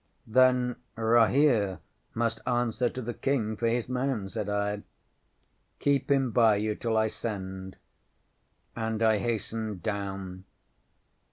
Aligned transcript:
ŌĆØ 0.27 0.33
ŌĆśŌĆ£Then 0.33 0.75
Rahere 0.95 1.79
must 2.15 2.39
answer 2.47 2.89
to 2.89 3.03
the 3.03 3.13
King 3.13 3.55
for 3.55 3.67
his 3.67 3.87
man, 3.87 4.25
ŌĆØ 4.25 4.31
said 4.31 4.49
I. 4.49 4.81
ŌĆ£Keep 5.79 6.09
him 6.09 6.31
by 6.31 6.55
you 6.55 6.73
till 6.73 6.97
I 6.97 7.05
send, 7.05 7.75
ŌĆØ 8.75 8.83
and 8.87 9.03
I 9.03 9.17
hastened 9.19 9.83
down. 9.83 10.45